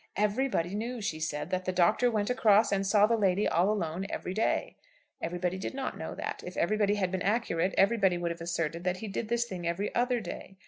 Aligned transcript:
Everybody 0.15 0.73
knew, 0.73 0.99
she 0.99 1.19
said, 1.19 1.51
that 1.51 1.65
the 1.65 1.71
Doctor 1.71 2.09
went 2.09 2.31
across, 2.31 2.71
and 2.71 2.87
saw 2.87 3.05
the 3.05 3.15
lady 3.15 3.47
all 3.47 3.69
alone, 3.71 4.07
every 4.09 4.33
day. 4.33 4.75
Everybody 5.21 5.59
did 5.59 5.75
not 5.75 5.95
know 5.95 6.15
that. 6.15 6.41
If 6.43 6.57
everybody 6.57 6.95
had 6.95 7.11
been 7.11 7.21
accurate, 7.21 7.75
everybody 7.77 8.17
would 8.17 8.31
have 8.31 8.41
asserted 8.41 8.83
that 8.83 8.97
he 8.97 9.07
did 9.07 9.29
this 9.29 9.45
thing 9.45 9.67
every 9.67 9.93
other 9.93 10.19
day. 10.19 10.55